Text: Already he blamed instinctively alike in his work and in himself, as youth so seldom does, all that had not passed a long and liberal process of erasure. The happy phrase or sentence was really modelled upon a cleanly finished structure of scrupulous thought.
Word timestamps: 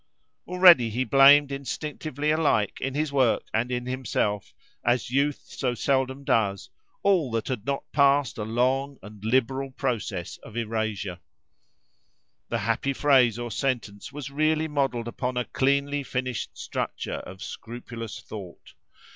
Already 0.47 0.89
he 0.89 1.03
blamed 1.03 1.51
instinctively 1.51 2.31
alike 2.31 2.81
in 2.81 2.95
his 2.95 3.13
work 3.13 3.43
and 3.53 3.71
in 3.71 3.85
himself, 3.85 4.51
as 4.83 5.11
youth 5.11 5.43
so 5.45 5.75
seldom 5.75 6.23
does, 6.23 6.71
all 7.03 7.29
that 7.33 7.49
had 7.49 7.67
not 7.67 7.83
passed 7.91 8.39
a 8.39 8.43
long 8.43 8.97
and 9.03 9.23
liberal 9.23 9.69
process 9.69 10.37
of 10.37 10.57
erasure. 10.57 11.19
The 12.49 12.57
happy 12.65 12.93
phrase 12.93 13.37
or 13.37 13.51
sentence 13.51 14.11
was 14.11 14.31
really 14.31 14.67
modelled 14.67 15.07
upon 15.07 15.37
a 15.37 15.45
cleanly 15.45 16.01
finished 16.01 16.57
structure 16.57 17.19
of 17.19 17.43
scrupulous 17.43 18.19
thought. 18.21 18.73